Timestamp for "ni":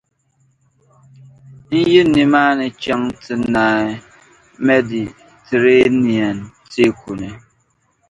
7.19-7.29